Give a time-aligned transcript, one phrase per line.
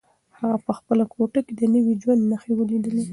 [0.39, 3.03] هغه په خپله کوټه کې د نوي ژوند نښې ولیدلې.